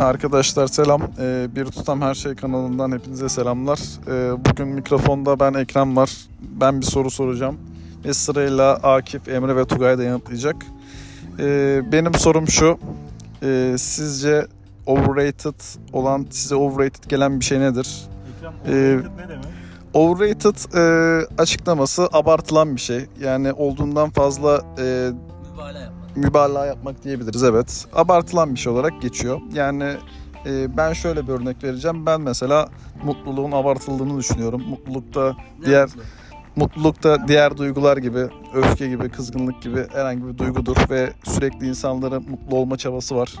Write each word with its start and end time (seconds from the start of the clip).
Arkadaşlar 0.00 0.66
selam. 0.66 1.02
Ee, 1.20 1.46
bir 1.56 1.64
Tutam 1.64 2.00
Her 2.00 2.14
Şey 2.14 2.34
kanalından 2.34 2.92
hepinize 2.92 3.28
selamlar. 3.28 3.78
Ee, 4.08 4.44
bugün 4.44 4.68
mikrofonda 4.68 5.40
ben 5.40 5.54
Ekrem 5.54 5.96
var. 5.96 6.10
Ben 6.40 6.80
bir 6.80 6.86
soru 6.86 7.10
soracağım. 7.10 7.56
Ve 8.04 8.14
sırayla 8.14 8.74
Akif, 8.74 9.28
Emre 9.28 9.56
ve 9.56 9.64
Tugay 9.64 9.98
da 9.98 10.02
yanıtlayacak. 10.02 10.56
Ee, 11.38 11.82
benim 11.92 12.14
sorum 12.14 12.48
şu. 12.48 12.78
Ee, 13.42 13.74
sizce 13.78 14.46
overrated 14.86 15.60
olan, 15.92 16.26
size 16.30 16.54
overrated 16.54 17.04
gelen 17.08 17.40
bir 17.40 17.44
şey 17.44 17.60
nedir? 17.60 18.02
Ekrem 18.38 18.52
Ee, 18.66 18.96
overrated 18.96 19.24
ne 19.24 19.28
demek? 19.28 19.44
Overrated 19.94 20.74
e, 20.74 21.26
açıklaması 21.38 22.08
abartılan 22.12 22.76
bir 22.76 22.80
şey. 22.80 23.06
Yani 23.20 23.52
olduğundan 23.52 24.10
fazla 24.10 24.62
e, 24.78 25.10
Mübalağa 25.52 25.78
yapmak. 25.78 26.05
Mübalağa 26.16 26.66
yapmak 26.66 27.04
diyebiliriz 27.04 27.42
evet. 27.42 27.86
Abartılan 27.94 28.54
bir 28.54 28.60
şey 28.60 28.72
olarak 28.72 29.02
geçiyor. 29.02 29.40
Yani 29.52 29.84
e, 30.46 30.76
ben 30.76 30.92
şöyle 30.92 31.22
bir 31.28 31.32
örnek 31.32 31.64
vereceğim. 31.64 32.06
Ben 32.06 32.20
mesela 32.20 32.68
mutluluğun 33.04 33.52
abartıldığını 33.52 34.18
düşünüyorum. 34.18 34.62
Mutlulukta 34.68 35.36
Ne 35.60 35.66
diğer 35.66 35.84
mutlu. 35.88 36.02
mutlulukta 36.56 37.28
diğer 37.28 37.56
duygular 37.56 37.96
gibi, 37.96 38.26
öfke 38.54 38.88
gibi, 38.88 39.08
kızgınlık 39.08 39.62
gibi 39.62 39.86
herhangi 39.92 40.26
bir 40.26 40.38
duygudur 40.38 40.76
ve 40.90 41.12
sürekli 41.24 41.68
insanların 41.68 42.30
mutlu 42.30 42.56
olma 42.56 42.76
çabası 42.76 43.16
var. 43.16 43.34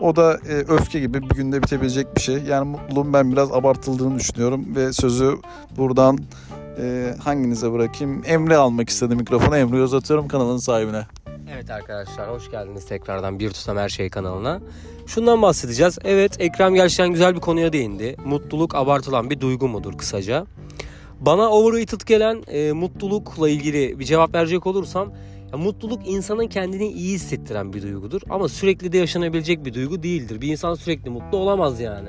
O 0.00 0.16
da 0.16 0.34
e, 0.48 0.52
öfke 0.54 1.00
gibi 1.00 1.22
bir 1.22 1.28
günde 1.36 1.62
bitebilecek 1.62 2.16
bir 2.16 2.20
şey. 2.20 2.42
Yani 2.42 2.68
mutluluğun 2.68 3.12
ben 3.12 3.32
biraz 3.32 3.52
abartıldığını 3.52 4.18
düşünüyorum 4.18 4.76
ve 4.76 4.92
sözü 4.92 5.36
buradan 5.76 6.18
e, 6.80 7.14
hanginize 7.24 7.72
bırakayım? 7.72 8.22
Emre 8.26 8.56
almak 8.56 8.88
istedi 8.88 9.16
mikrofonu. 9.16 9.56
Emre'yi 9.56 9.82
uzatıyorum 9.82 10.28
kanalın 10.28 10.56
sahibine. 10.58 11.06
Evet 11.52 11.70
arkadaşlar 11.70 12.30
hoş 12.30 12.50
geldiniz 12.50 12.86
tekrardan 12.86 13.38
Bir 13.38 13.50
Tutam 13.50 13.76
Her 13.76 13.88
Şey 13.88 14.10
kanalına. 14.10 14.60
Şundan 15.06 15.42
bahsedeceğiz. 15.42 15.98
Evet 16.04 16.40
Ekrem 16.40 16.74
gerçekten 16.74 17.08
güzel 17.08 17.34
bir 17.34 17.40
konuya 17.40 17.72
değindi. 17.72 18.16
Mutluluk 18.24 18.74
abartılan 18.74 19.30
bir 19.30 19.40
duygu 19.40 19.68
mudur 19.68 19.98
kısaca? 19.98 20.46
Bana 21.20 21.50
overrated 21.50 22.00
gelen 22.06 22.42
e, 22.48 22.72
mutlulukla 22.72 23.48
ilgili 23.48 23.98
bir 23.98 24.04
cevap 24.04 24.34
verecek 24.34 24.66
olursam 24.66 25.12
ya 25.52 25.58
mutluluk 25.58 26.08
insanın 26.08 26.46
kendini 26.46 26.88
iyi 26.88 27.14
hissettiren 27.14 27.72
bir 27.72 27.82
duygudur 27.82 28.20
ama 28.30 28.48
sürekli 28.48 28.92
de 28.92 28.98
yaşanabilecek 28.98 29.64
bir 29.64 29.74
duygu 29.74 30.02
değildir. 30.02 30.40
Bir 30.40 30.48
insan 30.48 30.74
sürekli 30.74 31.10
mutlu 31.10 31.38
olamaz 31.38 31.80
yani. 31.80 32.08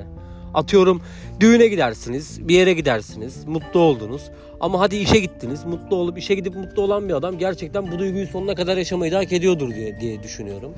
Atıyorum 0.54 1.02
düğüne 1.40 1.66
gidersiniz, 1.66 2.48
bir 2.48 2.54
yere 2.54 2.72
gidersiniz, 2.72 3.44
mutlu 3.46 3.80
oldunuz. 3.80 4.22
Ama 4.60 4.80
hadi 4.80 4.96
işe 4.96 5.18
gittiniz, 5.20 5.64
mutlu 5.64 5.96
olup 5.96 6.18
işe 6.18 6.34
gidip 6.34 6.56
mutlu 6.56 6.82
olan 6.82 7.08
bir 7.08 7.14
adam 7.14 7.38
gerçekten 7.38 7.92
bu 7.92 7.98
duyguyu 7.98 8.26
sonuna 8.26 8.54
kadar 8.54 8.76
yaşamayı 8.76 9.12
da 9.12 9.18
hak 9.18 9.32
ediyordur 9.32 9.74
diye, 9.74 10.00
diye 10.00 10.22
düşünüyorum. 10.22 10.72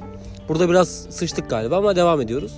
Burada 0.49 0.69
biraz 0.69 0.89
sıçtık 0.89 1.51
galiba 1.51 1.77
ama 1.77 1.97
devam 1.97 2.21
ediyoruz. 2.21 2.53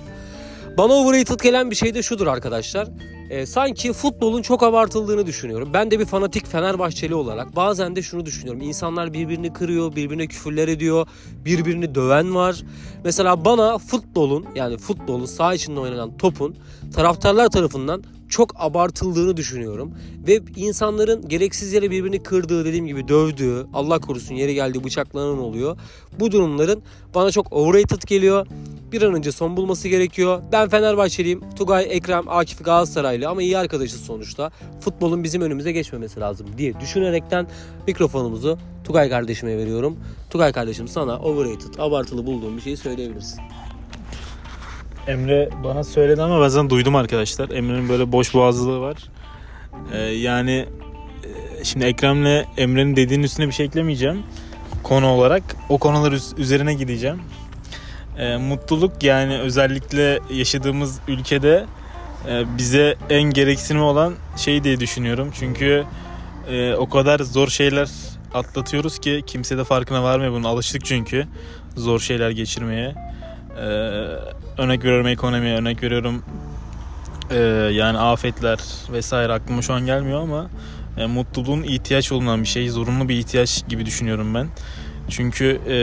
Bana 0.77 0.93
overrated 0.93 1.39
gelen 1.39 1.71
bir 1.71 1.75
şey 1.75 1.93
de 1.93 2.03
şudur 2.03 2.27
arkadaşlar. 2.27 2.87
Ee, 3.33 3.45
sanki 3.45 3.93
futbolun 3.93 4.41
çok 4.41 4.63
abartıldığını 4.63 5.25
düşünüyorum. 5.25 5.69
Ben 5.73 5.91
de 5.91 5.99
bir 5.99 6.05
fanatik 6.05 6.47
Fenerbahçeli 6.47 7.15
olarak 7.15 7.55
bazen 7.55 7.95
de 7.95 8.01
şunu 8.01 8.25
düşünüyorum. 8.25 8.61
İnsanlar 8.61 9.13
birbirini 9.13 9.53
kırıyor, 9.53 9.95
birbirine 9.95 10.27
küfürler 10.27 10.67
ediyor, 10.67 11.07
birbirini 11.45 11.95
döven 11.95 12.35
var. 12.35 12.63
Mesela 13.03 13.45
bana 13.45 13.77
futbolun 13.77 14.45
yani 14.55 14.77
futbolun 14.77 15.25
saha 15.25 15.53
içinde 15.53 15.79
oynanan 15.79 16.17
topun 16.17 16.55
taraftarlar 16.95 17.49
tarafından 17.49 18.03
çok 18.29 18.51
abartıldığını 18.55 19.37
düşünüyorum. 19.37 19.91
Ve 20.27 20.39
insanların 20.55 21.29
gereksiz 21.29 21.73
yere 21.73 21.91
birbirini 21.91 22.23
kırdığı 22.23 22.65
dediğim 22.65 22.87
gibi 22.87 23.07
dövdüğü, 23.07 23.65
Allah 23.73 23.99
korusun 23.99 24.35
yeri 24.35 24.53
geldiği 24.53 24.83
bıçaklanan 24.83 25.39
oluyor. 25.39 25.77
Bu 26.19 26.31
durumların 26.31 26.81
bana 27.15 27.31
çok 27.31 27.53
overrated 27.53 28.01
geliyor. 28.07 28.47
Bir 28.93 29.01
an 29.01 29.13
önce 29.13 29.31
son 29.31 29.57
bulması 29.57 29.87
gerekiyor. 29.87 30.41
Ben 30.51 30.69
Fenerbahçeliyim. 30.69 31.41
Tugay, 31.55 31.87
Ekrem, 31.89 32.29
Akif 32.29 32.65
Galatasaraylı 32.65 33.29
ama 33.29 33.41
iyi 33.41 33.57
arkadaşız 33.57 34.01
sonuçta. 34.05 34.51
Futbolun 34.81 35.23
bizim 35.23 35.41
önümüze 35.41 35.71
geçmemesi 35.71 36.19
lazım 36.19 36.47
diye 36.57 36.79
düşünerekten 36.79 37.47
mikrofonumuzu 37.87 38.57
Tugay 38.83 39.09
kardeşime 39.09 39.57
veriyorum. 39.57 39.97
Tugay 40.29 40.51
kardeşim 40.51 40.87
sana 40.87 41.19
overrated, 41.19 41.79
abartılı 41.79 42.25
bulduğum 42.25 42.57
bir 42.57 42.61
şeyi 42.61 42.77
söyleyebilirsin. 42.77 43.39
Emre 45.07 45.49
bana 45.63 45.83
söyledi 45.83 46.21
ama 46.21 46.39
bazen 46.39 46.69
duydum 46.69 46.95
arkadaşlar. 46.95 47.49
Emre'nin 47.49 47.89
böyle 47.89 48.11
boş 48.11 48.33
boğazlılığı 48.33 48.79
var. 48.79 48.97
Ee, 49.93 49.97
yani 49.99 50.65
e, 51.59 51.63
şimdi 51.63 51.85
Ekrem'le 51.85 52.45
Emre'nin 52.57 52.95
dediğinin 52.95 53.23
üstüne 53.23 53.47
bir 53.47 53.51
şey 53.51 53.65
eklemeyeceğim. 53.65 54.23
Konu 54.83 55.07
olarak 55.07 55.43
o 55.69 55.77
konular 55.77 56.11
üz- 56.11 56.41
üzerine 56.41 56.73
gideceğim. 56.73 57.21
Ee, 58.17 58.37
mutluluk 58.37 59.03
yani 59.03 59.39
özellikle 59.39 60.19
yaşadığımız 60.29 60.99
ülkede 61.07 61.65
e, 62.29 62.57
bize 62.57 62.95
en 63.09 63.23
gereksinimi 63.23 63.83
olan 63.83 64.13
şey 64.37 64.63
diye 64.63 64.79
düşünüyorum. 64.79 65.31
Çünkü 65.39 65.83
e, 66.49 66.73
o 66.73 66.89
kadar 66.89 67.19
zor 67.19 67.47
şeyler 67.47 67.89
atlatıyoruz 68.33 68.99
ki 68.99 69.23
kimse 69.27 69.57
de 69.57 69.63
farkına 69.63 70.03
varmıyor 70.03 70.31
bunun. 70.31 70.43
Alıştık 70.43 70.85
çünkü 70.85 71.27
zor 71.75 71.99
şeyler 71.99 72.29
geçirmeye. 72.29 72.95
Ee, 73.57 73.63
örnek 74.57 74.83
veriyorum 74.83 75.07
ekonomiye, 75.07 75.55
örnek 75.55 75.83
veriyorum 75.83 76.23
ee, 77.31 77.37
yani 77.73 77.97
afetler 77.97 78.59
vesaire 78.91 79.33
aklıma 79.33 79.61
şu 79.61 79.73
an 79.73 79.85
gelmiyor 79.85 80.21
ama 80.21 80.49
e, 80.97 81.05
mutluluğun 81.05 81.63
ihtiyaç 81.63 82.11
olunan 82.11 82.41
bir 82.41 82.47
şey, 82.47 82.69
zorunlu 82.69 83.09
bir 83.09 83.15
ihtiyaç 83.15 83.67
gibi 83.67 83.85
düşünüyorum 83.85 84.33
ben. 84.33 84.47
Çünkü 85.09 85.61
e, 85.67 85.75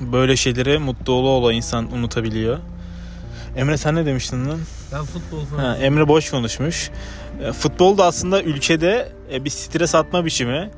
böyle 0.00 0.36
şeyleri 0.36 0.78
mutlu 0.78 1.12
ola 1.12 1.28
ola 1.28 1.52
insan 1.52 1.92
unutabiliyor. 1.92 2.58
Emre 3.56 3.76
sen 3.76 3.94
ne 3.94 4.06
demiştin 4.06 4.48
lan? 4.50 4.58
Ben 4.92 5.04
futbol 5.04 5.58
Ha, 5.58 5.76
Emre 5.76 6.08
boş 6.08 6.30
konuşmuş. 6.30 6.90
E, 7.44 7.52
Futbol 7.52 7.98
da 7.98 8.04
aslında 8.04 8.42
ülkede 8.42 9.12
e, 9.32 9.44
bir 9.44 9.50
stres 9.50 9.94
atma 9.94 10.24
biçimi. 10.24 10.70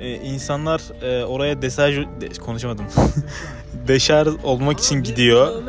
E, 0.00 0.14
İnsanlar 0.14 0.80
e, 1.02 1.24
oraya 1.24 1.62
desaj 1.62 1.96
de- 1.96 2.28
konuşamadım. 2.40 2.84
Deşarj 3.88 4.28
olmak 4.44 4.80
için 4.80 5.02
gidiyor. 5.02 5.62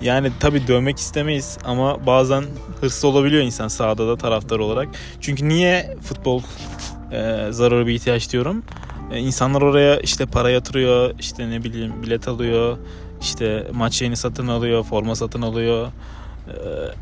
Yani 0.00 0.32
tabii 0.40 0.66
dövmek 0.68 0.98
istemeyiz 0.98 1.58
ama 1.64 2.06
bazen 2.06 2.44
hırslı 2.80 3.08
olabiliyor 3.08 3.42
insan 3.42 3.68
sahada 3.68 4.08
da 4.08 4.16
taraftar 4.16 4.58
olarak. 4.58 4.88
Çünkü 5.20 5.48
niye 5.48 5.96
futbol 6.02 6.42
e, 7.12 7.46
zararı 7.50 7.86
bir 7.86 7.92
ihtiyaç 7.94 8.32
diyorum? 8.32 8.62
E, 9.14 9.18
insanlar 9.18 9.62
oraya 9.62 10.00
işte 10.00 10.26
para 10.26 10.50
yatırıyor, 10.50 11.14
işte 11.18 11.50
ne 11.50 11.64
bileyim 11.64 12.02
bilet 12.02 12.28
alıyor, 12.28 12.78
işte 13.20 13.66
maç 13.72 14.02
yayını 14.02 14.16
satın 14.16 14.48
alıyor, 14.48 14.84
forma 14.84 15.14
satın 15.14 15.42
alıyor. 15.42 15.86
E, 15.86 16.52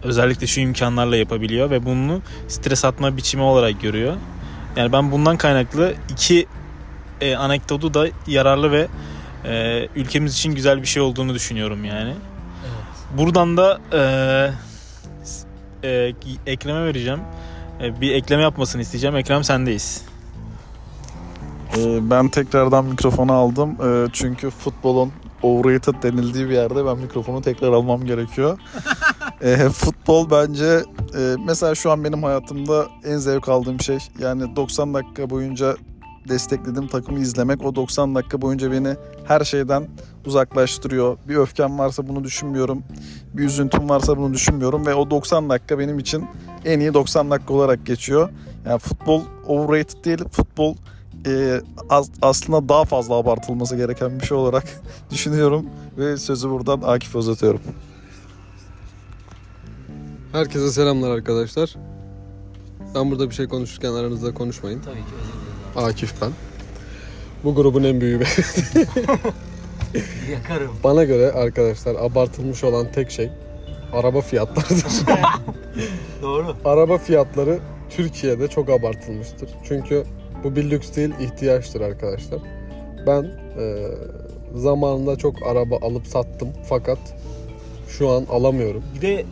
özellikle 0.03 0.47
şu 0.47 0.61
imkanlarla 0.61 1.17
yapabiliyor 1.17 1.71
ve 1.71 1.85
bunu 1.87 2.21
stres 2.49 2.85
atma 2.85 3.17
biçimi 3.17 3.43
olarak 3.43 3.81
görüyor. 3.83 4.17
Yani 4.77 4.93
ben 4.93 5.13
bundan 5.13 5.37
kaynaklı 5.37 5.95
iki 6.13 6.47
e, 7.21 7.37
anekdotu 7.37 7.95
da 7.95 8.07
yararlı 8.27 8.73
ve 8.73 8.89
e, 9.45 9.89
ülkemiz 9.97 10.35
için 10.35 10.55
güzel 10.55 10.83
bir 10.83 10.87
şey 10.87 11.03
olduğunu 11.03 11.35
düşünüyorum 11.35 11.85
yani. 11.85 12.11
Evet. 12.11 13.19
Buradan 13.19 13.57
da 13.57 13.81
eee 13.93 14.53
e, 15.85 16.15
Ekrem'e 16.47 16.85
vereceğim. 16.85 17.21
E, 17.83 18.01
bir 18.01 18.15
ekleme 18.15 18.43
yapmasını 18.43 18.83
isteyeceğim. 18.83 19.17
Ekrem 19.17 19.45
sendeyiz. 19.45 20.12
Ee, 21.79 22.11
Ben 22.11 22.29
tekrardan 22.29 22.85
mikrofonu 22.85 23.33
aldım. 23.33 23.77
Ee, 23.85 24.07
Çünkü 24.13 24.51
futbolun 24.51 25.13
overrated 25.43 26.03
denildiği 26.03 26.49
bir 26.49 26.55
yerde 26.55 26.87
ben 26.87 26.99
mikrofonu 26.99 27.43
tekrar 27.43 27.73
almam 27.73 28.05
gerekiyor. 28.05 28.59
Ee, 29.43 29.57
Futbol 29.57 30.31
bence 30.31 30.83
e, 31.19 31.35
mesela 31.47 31.75
şu 31.75 31.91
an 31.91 32.05
benim 32.05 32.23
hayatımda 32.23 32.87
en 33.05 33.17
zevk 33.17 33.49
aldığım 33.49 33.81
şey. 33.81 33.99
Yani 34.19 34.57
90 34.57 34.95
dakika 34.95 35.31
boyunca 35.31 35.77
desteklediğim 36.29 36.89
takımı 36.89 37.19
izlemek. 37.19 37.65
O 37.65 37.75
90 37.75 38.15
dakika 38.15 38.43
boyunca 38.43 38.73
beni 38.73 38.95
her 39.25 39.41
şeyden 39.41 39.89
uzaklaştırıyor. 40.27 41.17
Bir 41.29 41.37
öfkem 41.37 41.79
varsa 41.79 42.09
bunu 42.09 42.25
düşünmüyorum. 42.25 42.83
Bir 43.35 43.45
üzüntüm 43.45 43.89
varsa 43.89 44.17
bunu 44.17 44.35
düşünmüyorum. 44.35 44.87
Ve 44.87 44.95
o 44.95 45.11
90 45.11 45.51
dakika 45.51 45.79
benim 45.79 45.99
için 45.99 46.25
en 46.65 46.81
iyi 46.81 46.95
90 46.95 47.31
dakika 47.31 47.55
olarak 47.55 47.87
geçiyor. 47.87 48.29
Yani 48.67 48.79
futbol 48.79 49.23
overrated 49.47 50.05
değil. 50.05 50.25
Futbol 50.33 50.77
e, 51.27 51.61
az- 51.91 52.11
aslında 52.23 52.69
daha 52.69 52.85
fazla 52.85 53.15
abartılması 53.15 53.77
gereken 53.77 54.21
bir 54.21 54.27
şey 54.27 54.37
olarak 54.37 54.65
düşünüyorum 55.11 55.67
ve 55.99 56.17
sözü 56.17 56.51
buradan 56.51 56.81
Akif'e 56.85 57.19
uzatıyorum. 57.19 57.61
Herkese 60.33 60.71
selamlar 60.71 61.11
arkadaşlar. 61.11 61.75
Ben 62.95 63.11
burada 63.11 63.31
bir 63.31 63.35
şey 63.35 63.49
konuşurken 63.49 63.93
aranızda 63.93 64.35
konuşmayın. 64.35 64.81
Tabii 64.81 64.95
ki 64.95 65.01
özür 65.21 65.33
dilerim. 65.33 65.89
Akif 65.91 66.15
ben. 66.23 66.31
Bu 67.45 67.55
grubun 67.55 67.83
en 67.85 68.01
büyüğü. 68.01 68.19
Yakarım. 70.33 70.71
Bana 70.85 71.05
göre 71.05 71.33
arkadaşlar 71.33 71.95
abartılmış 71.95 72.65
olan 72.65 72.93
tek 72.93 73.11
şey 73.11 73.31
araba 73.93 74.21
fiyatlarıdır. 74.21 74.85
Doğru. 76.23 76.57
araba 76.65 76.99
fiyatları 76.99 77.59
Türkiye'de 77.91 78.49
çok 78.49 78.69
abartılmıştır. 78.71 79.51
Çünkü 79.69 80.05
bu 80.45 80.57
bir 80.57 80.71
lüks 80.71 80.97
değil, 80.97 81.11
ihtiyaçtır 81.21 81.81
arkadaşlar. 81.81 82.39
Ben 83.07 83.23
e, 83.59 83.89
zamanında 84.55 85.17
çok 85.17 85.47
araba 85.47 85.77
alıp 85.83 86.07
sattım 86.07 86.49
fakat 86.69 86.99
şu 87.89 88.09
an 88.11 88.25
alamıyorum. 88.31 88.83
Bir 88.97 89.01
de 89.01 89.25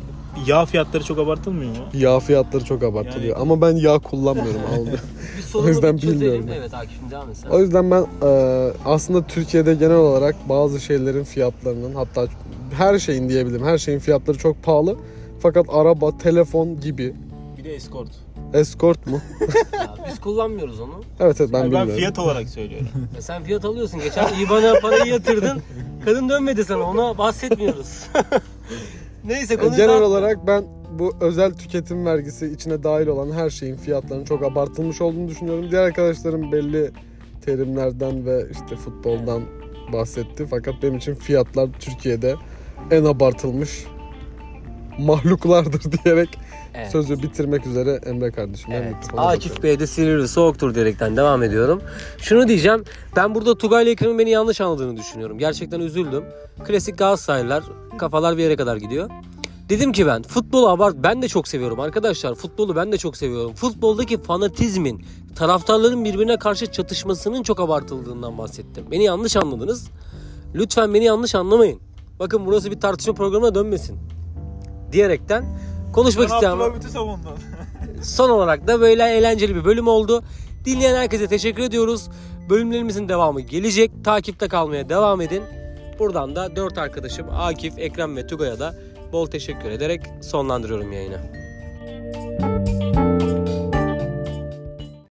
yağ 0.47 0.67
fiyatları 0.67 1.05
çok 1.05 1.19
abartılmıyor 1.19 1.71
mu? 1.71 1.77
Yağ 1.95 2.21
fiyatları 2.21 2.65
çok 2.65 2.83
abartılıyor 2.83 3.37
Yani- 3.37 3.43
ama 3.43 3.61
ben 3.61 3.77
yağ 3.77 3.99
kullanmıyorum 3.99 4.61
abi. 4.83 4.91
Bir 5.37 5.43
sorunu 5.43 5.69
yüzden 5.69 5.97
bir 5.97 6.01
çözelim. 6.01 6.21
bilmiyorum. 6.21 6.51
Evet 6.59 6.75
Akif'im 6.75 7.11
devam 7.11 7.31
et 7.31 7.37
sen. 7.37 7.51
O 7.51 7.59
yüzden 7.61 7.91
ben 7.91 8.07
e, 8.23 8.29
aslında 8.85 9.27
Türkiye'de 9.27 9.75
genel 9.75 9.97
olarak 9.97 10.37
bazı 10.49 10.81
şeylerin 10.81 11.25
fiyatlarının 11.25 11.95
hatta 11.95 12.27
her 12.79 12.99
şeyin 12.99 13.29
diyebilirim. 13.29 13.65
Her 13.67 13.79
şeyin 13.79 13.99
fiyatları 13.99 14.39
çok 14.39 14.63
pahalı. 14.63 14.97
Fakat 15.41 15.67
araba, 15.69 16.19
telefon 16.19 16.81
gibi 16.81 17.15
Bir 17.59 17.65
de 17.65 17.75
escort. 17.75 18.09
Escort 18.55 19.07
mu? 19.07 19.21
Ya, 19.81 19.95
biz 20.11 20.21
kullanmıyoruz 20.21 20.81
onu. 20.81 21.01
Evet 21.21 21.41
evet 21.41 21.51
ben 21.53 21.61
Ben, 21.63 21.67
bilmiyorum. 21.67 21.97
fiyat 21.97 22.19
olarak 22.19 22.49
söylüyorum. 22.49 22.89
E 23.19 23.23
sen 23.23 23.43
fiyat 23.43 23.65
alıyorsun. 23.65 24.01
Geçen 24.01 24.39
İBAN'a 24.47 24.81
parayı 24.81 25.05
yatırdın. 25.13 25.63
Kadın 26.05 26.29
dönmedi 26.29 26.65
sana. 26.65 26.83
Ona 26.83 27.19
bahsetmiyoruz. 27.19 28.07
Neyse 29.25 29.55
E, 29.55 29.57
konuyu 29.57 29.77
Genel 29.77 29.89
dağıtma. 29.89 30.07
olarak 30.07 30.47
ben 30.47 30.65
bu 30.99 31.13
özel 31.21 31.55
tüketim 31.55 32.07
vergisi 32.07 32.47
içine 32.47 32.83
dahil 32.83 33.07
olan 33.07 33.31
her 33.33 33.51
şeyin 33.51 33.77
fiyatlarının 33.77 34.25
çok 34.25 34.43
abartılmış 34.45 35.01
olduğunu 35.01 35.29
düşünüyorum. 35.29 35.71
Diğer 35.71 35.83
arkadaşlarım 35.83 36.53
belli 36.53 36.91
terimlerden 37.45 38.27
ve 38.27 38.47
işte 38.51 38.77
futboldan 38.77 39.43
bahsetti. 39.93 40.47
Fakat 40.51 40.75
benim 40.83 40.97
için 40.97 41.15
fiyatlar 41.15 41.69
Türkiye'de 41.81 42.35
en 42.91 43.05
abartılmış 43.05 43.85
mahluklardır 45.05 45.83
diyerek 46.05 46.29
Evet. 46.75 46.93
sözü 46.93 47.23
bitirmek 47.23 47.67
üzere 47.67 48.01
Emre 48.07 48.31
kardeşim. 48.31 48.73
Evet. 48.73 48.95
Akif 49.17 49.63
Bey 49.63 49.81
de 49.81 49.87
Silivri 49.87 50.29
soğuktur 50.29 50.75
diyerekten 50.75 51.17
devam 51.17 51.43
ediyorum. 51.43 51.83
Şunu 52.19 52.49
diyeceğim. 52.49 52.85
Ben 53.17 53.35
burada 53.35 53.59
Tugay 53.59 53.85
ile 53.85 53.91
Ekrem'in 53.91 54.19
beni 54.19 54.31
yanlış 54.31 54.61
anladığını 54.61 54.97
düşünüyorum. 54.97 55.39
Gerçekten 55.39 55.81
üzüldüm. 55.81 56.25
Klasik 56.65 56.99
Galatasaraylılar 56.99 57.65
kafalar 57.99 58.37
bir 58.37 58.43
yere 58.43 58.57
kadar 58.57 58.77
gidiyor. 58.77 59.11
Dedim 59.69 59.93
ki 59.93 60.07
ben 60.07 60.23
futbolu 60.23 60.69
abart 60.69 60.97
ben 61.03 61.23
de 61.23 61.29
çok 61.29 61.49
seviyorum 61.49 61.81
arkadaşlar. 61.81 62.35
Futbolu 62.35 62.77
ben 62.77 62.93
de 62.93 62.99
çok 62.99 63.17
seviyorum. 63.17 63.55
Futboldaki 63.55 64.23
fanatizmin, 64.23 65.05
taraftarların 65.37 66.05
birbirine 66.05 66.39
karşı 66.39 66.67
çatışmasının 66.73 67.43
çok 67.43 67.61
abartıldığından 67.61 68.39
bahsettim. 68.39 68.85
Beni 68.91 69.05
yanlış 69.05 69.37
anladınız. 69.37 69.89
Lütfen 70.55 70.95
beni 70.95 71.05
yanlış 71.05 71.35
anlamayın. 71.35 71.81
Bakın 72.19 72.47
burası 72.47 72.71
bir 72.71 72.81
tartışma 72.81 73.15
programına 73.15 73.55
dönmesin. 73.55 73.99
Diyerekten 74.93 75.45
konuşmak 75.93 76.25
isteyen 76.25 76.41
savundun. 76.41 76.81
Son 78.03 78.31
olarak 78.31 78.67
da 78.67 78.81
böyle 78.81 79.05
eğlenceli 79.05 79.55
bir 79.55 79.65
bölüm 79.65 79.89
oldu. 79.89 80.23
Dinleyen 80.65 80.97
herkese 80.97 81.27
teşekkür 81.27 81.63
ediyoruz. 81.63 82.09
Bölümlerimizin 82.51 83.09
devamı 83.09 83.41
gelecek. 83.41 83.91
Takipte 84.05 84.49
kalmaya 84.49 84.89
devam 84.89 85.21
edin. 85.21 85.43
Buradan 85.99 86.37
da 86.37 86.57
dört 86.57 86.79
arkadaşım 86.79 87.27
Akif, 87.31 87.79
Ekrem 87.79 88.17
ve 88.17 88.27
Tugay'a 88.27 88.59
da 88.59 88.75
bol 89.13 89.27
teşekkür 89.27 89.71
ederek 89.71 90.01
sonlandırıyorum 90.23 90.93
yayını. 90.93 91.40